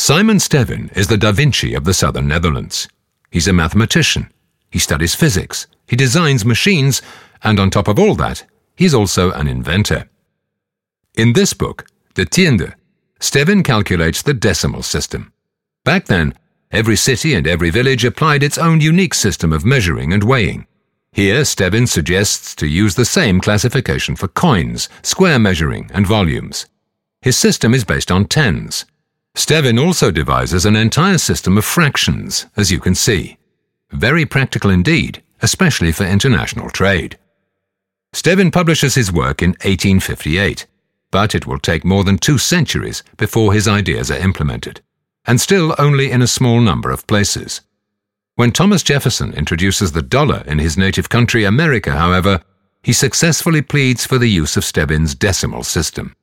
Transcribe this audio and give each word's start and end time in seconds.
Simon 0.00 0.36
Stevin 0.36 0.96
is 0.96 1.08
the 1.08 1.18
Da 1.18 1.32
Vinci 1.32 1.74
of 1.74 1.82
the 1.82 1.92
southern 1.92 2.28
Netherlands. 2.28 2.86
He's 3.32 3.48
a 3.48 3.52
mathematician. 3.52 4.30
He 4.70 4.78
studies 4.78 5.16
physics. 5.16 5.66
He 5.88 5.96
designs 5.96 6.44
machines. 6.44 7.02
And 7.42 7.58
on 7.58 7.68
top 7.68 7.88
of 7.88 7.98
all 7.98 8.14
that, 8.14 8.44
he's 8.76 8.94
also 8.94 9.32
an 9.32 9.48
inventor. 9.48 10.08
In 11.16 11.32
this 11.32 11.52
book, 11.52 11.84
De 12.14 12.24
Tiende, 12.24 12.74
Stevin 13.18 13.64
calculates 13.64 14.22
the 14.22 14.34
decimal 14.34 14.84
system. 14.84 15.32
Back 15.84 16.04
then, 16.06 16.32
every 16.70 16.96
city 16.96 17.34
and 17.34 17.48
every 17.48 17.70
village 17.70 18.04
applied 18.04 18.44
its 18.44 18.56
own 18.56 18.80
unique 18.80 19.14
system 19.14 19.52
of 19.52 19.64
measuring 19.64 20.12
and 20.12 20.22
weighing. 20.22 20.68
Here, 21.10 21.40
Stevin 21.40 21.88
suggests 21.88 22.54
to 22.54 22.68
use 22.68 22.94
the 22.94 23.04
same 23.04 23.40
classification 23.40 24.14
for 24.14 24.28
coins, 24.28 24.88
square 25.02 25.40
measuring, 25.40 25.90
and 25.92 26.06
volumes. 26.06 26.66
His 27.20 27.36
system 27.36 27.74
is 27.74 27.82
based 27.82 28.12
on 28.12 28.26
tens. 28.26 28.84
Stevin 29.38 29.78
also 29.78 30.10
devises 30.10 30.66
an 30.66 30.74
entire 30.74 31.16
system 31.16 31.56
of 31.56 31.64
fractions, 31.64 32.46
as 32.56 32.72
you 32.72 32.80
can 32.80 32.96
see. 32.96 33.38
Very 33.92 34.26
practical 34.26 34.68
indeed, 34.68 35.22
especially 35.40 35.92
for 35.92 36.02
international 36.02 36.68
trade. 36.70 37.16
Stevin 38.12 38.52
publishes 38.52 38.96
his 38.96 39.12
work 39.12 39.40
in 39.40 39.50
1858, 39.50 40.66
but 41.12 41.36
it 41.36 41.46
will 41.46 41.60
take 41.60 41.84
more 41.84 42.02
than 42.02 42.18
two 42.18 42.36
centuries 42.36 43.04
before 43.16 43.52
his 43.52 43.68
ideas 43.68 44.10
are 44.10 44.18
implemented, 44.18 44.80
and 45.24 45.40
still 45.40 45.72
only 45.78 46.10
in 46.10 46.20
a 46.20 46.26
small 46.26 46.60
number 46.60 46.90
of 46.90 47.06
places. 47.06 47.60
When 48.34 48.50
Thomas 48.50 48.82
Jefferson 48.82 49.32
introduces 49.34 49.92
the 49.92 50.02
dollar 50.02 50.42
in 50.48 50.58
his 50.58 50.76
native 50.76 51.10
country, 51.10 51.44
America, 51.44 51.92
however, 51.92 52.42
he 52.82 52.92
successfully 52.92 53.62
pleads 53.62 54.04
for 54.04 54.18
the 54.18 54.28
use 54.28 54.56
of 54.56 54.64
Stevin's 54.64 55.14
decimal 55.14 55.62
system. 55.62 56.16